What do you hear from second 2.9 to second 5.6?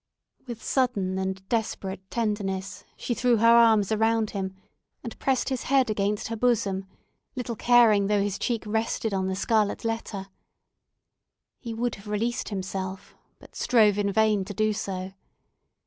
she threw her arms around him, and pressed